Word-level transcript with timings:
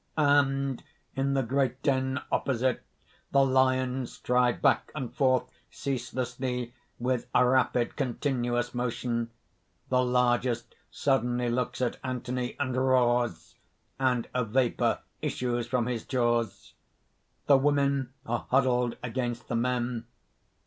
(_And 0.17 0.81
in 1.15 1.35
the 1.35 1.43
great 1.43 1.79
den 1.83 2.19
opposite, 2.31 2.81
the 3.31 3.45
lions 3.45 4.13
stride 4.13 4.59
back 4.59 4.91
and 4.95 5.13
forth, 5.13 5.43
ceaselessly, 5.69 6.73
with 6.97 7.27
a 7.35 7.47
rapid 7.47 7.95
continuous 7.95 8.73
motion. 8.73 9.29
The 9.89 10.03
largest 10.03 10.73
suddenly 10.89 11.51
looks 11.51 11.81
at 11.81 11.99
Anthony 12.03 12.55
and 12.59 12.75
roars, 12.75 13.53
and 13.99 14.27
a 14.33 14.43
vapour 14.43 15.01
issues 15.21 15.67
from 15.67 15.85
his 15.85 16.03
jaws._ 16.03 16.71
_The 17.47 17.61
women 17.61 18.11
are 18.25 18.47
huddled 18.49 18.97
against 19.03 19.49
the 19.49 19.55
men. 19.55 20.07